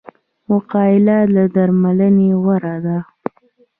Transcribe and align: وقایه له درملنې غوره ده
وقایه 0.51 1.19
له 1.35 1.43
درملنې 1.55 2.29
غوره 2.41 2.75
ده 2.85 2.97